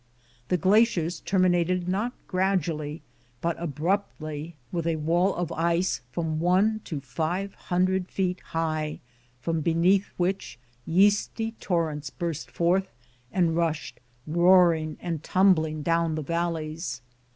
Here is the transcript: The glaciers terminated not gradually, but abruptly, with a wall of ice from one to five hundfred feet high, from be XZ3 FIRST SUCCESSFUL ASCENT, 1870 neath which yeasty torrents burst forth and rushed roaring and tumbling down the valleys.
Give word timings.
The 0.47 0.57
glaciers 0.57 1.19
terminated 1.19 1.87
not 1.87 2.13
gradually, 2.25 3.03
but 3.39 3.55
abruptly, 3.61 4.55
with 4.71 4.87
a 4.87 4.95
wall 4.95 5.35
of 5.35 5.51
ice 5.51 6.01
from 6.11 6.39
one 6.39 6.81
to 6.85 7.01
five 7.01 7.53
hundfred 7.69 8.07
feet 8.09 8.39
high, 8.45 8.99
from 9.41 9.61
be 9.61 9.75
XZ3 9.75 9.77
FIRST 9.77 9.77
SUCCESSFUL 9.77 9.77
ASCENT, 9.77 9.77
1870 9.77 9.89
neath 9.89 10.07
which 10.17 10.59
yeasty 10.87 11.51
torrents 11.59 12.09
burst 12.09 12.49
forth 12.49 12.91
and 13.31 13.55
rushed 13.55 13.99
roaring 14.25 14.97
and 15.01 15.21
tumbling 15.21 15.83
down 15.83 16.15
the 16.15 16.23
valleys. 16.23 17.03